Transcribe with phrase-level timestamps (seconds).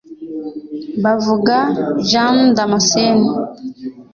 [1.03, 1.55] Bavuga
[2.09, 3.25] Jean Damascène